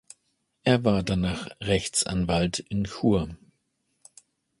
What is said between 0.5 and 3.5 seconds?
Er war danach Rechtsanwalt in Chur.